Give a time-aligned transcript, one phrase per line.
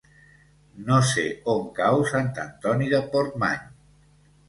[0.87, 3.65] No sé on cau Sant Antoni de Portmany.